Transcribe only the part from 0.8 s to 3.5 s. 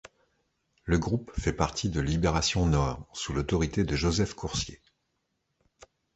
Le groupe fait partie de Libération-Nord, sous